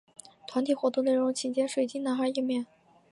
[0.47, 2.65] 团体活动内容请见水晶男孩页面。